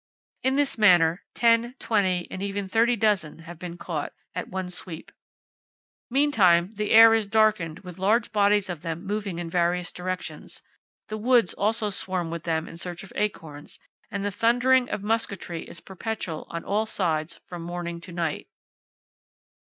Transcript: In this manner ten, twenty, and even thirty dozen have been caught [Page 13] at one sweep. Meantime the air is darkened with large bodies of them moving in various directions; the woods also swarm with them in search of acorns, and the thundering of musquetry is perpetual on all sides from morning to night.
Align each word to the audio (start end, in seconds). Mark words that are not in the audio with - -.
In 0.41 0.55
this 0.55 0.79
manner 0.79 1.21
ten, 1.35 1.75
twenty, 1.77 2.25
and 2.31 2.41
even 2.41 2.67
thirty 2.67 2.95
dozen 2.95 3.37
have 3.43 3.59
been 3.59 3.77
caught 3.77 4.13
[Page 4.33 4.45
13] 4.45 4.47
at 4.47 4.47
one 4.51 4.69
sweep. 4.71 5.11
Meantime 6.09 6.73
the 6.73 6.89
air 6.89 7.13
is 7.13 7.27
darkened 7.27 7.81
with 7.81 7.99
large 7.99 8.31
bodies 8.31 8.67
of 8.67 8.81
them 8.81 9.05
moving 9.05 9.37
in 9.37 9.47
various 9.47 9.91
directions; 9.91 10.63
the 11.09 11.19
woods 11.19 11.53
also 11.53 11.91
swarm 11.91 12.31
with 12.31 12.45
them 12.45 12.67
in 12.67 12.77
search 12.79 13.03
of 13.03 13.13
acorns, 13.15 13.77
and 14.09 14.25
the 14.25 14.31
thundering 14.31 14.89
of 14.89 15.03
musquetry 15.03 15.65
is 15.69 15.79
perpetual 15.79 16.47
on 16.49 16.63
all 16.65 16.87
sides 16.87 17.39
from 17.45 17.61
morning 17.61 18.01
to 18.01 18.11
night. 18.11 18.47